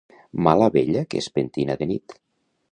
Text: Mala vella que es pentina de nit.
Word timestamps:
Mala 0.47 0.69
vella 0.77 1.05
que 1.13 1.23
es 1.25 1.29
pentina 1.37 1.79
de 1.83 1.91
nit. 1.95 2.19